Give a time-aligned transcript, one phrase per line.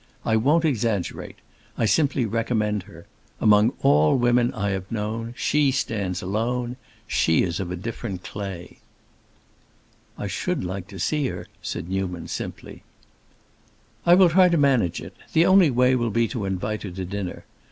[0.25, 1.35] I won't exaggerate.
[1.77, 3.05] I simply recommend her.
[3.39, 8.79] Among all women I have known she stands alone; she is of a different clay."
[10.17, 12.81] "I should like to see her," said Newman, simply.
[14.03, 15.15] "I will try to manage it.
[15.33, 17.45] The only way will be to invite her to dinner.